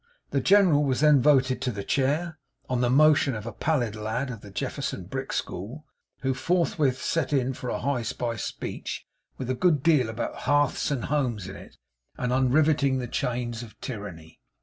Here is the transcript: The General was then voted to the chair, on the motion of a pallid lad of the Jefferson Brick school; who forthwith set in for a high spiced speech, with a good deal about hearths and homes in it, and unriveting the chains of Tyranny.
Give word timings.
The 0.31 0.41
General 0.41 0.83
was 0.83 1.01
then 1.01 1.21
voted 1.21 1.61
to 1.61 1.71
the 1.71 1.83
chair, 1.83 2.39
on 2.67 2.81
the 2.81 2.89
motion 2.89 3.35
of 3.35 3.45
a 3.45 3.51
pallid 3.51 3.95
lad 3.95 4.31
of 4.31 4.41
the 4.41 4.49
Jefferson 4.49 5.03
Brick 5.03 5.31
school; 5.31 5.85
who 6.21 6.33
forthwith 6.33 6.99
set 6.99 7.31
in 7.31 7.53
for 7.53 7.69
a 7.69 7.77
high 7.77 8.01
spiced 8.01 8.47
speech, 8.47 9.05
with 9.37 9.47
a 9.51 9.53
good 9.53 9.83
deal 9.83 10.09
about 10.09 10.37
hearths 10.49 10.89
and 10.89 11.05
homes 11.05 11.47
in 11.47 11.55
it, 11.55 11.77
and 12.17 12.33
unriveting 12.33 12.97
the 12.97 13.07
chains 13.07 13.61
of 13.61 13.79
Tyranny. 13.79 14.39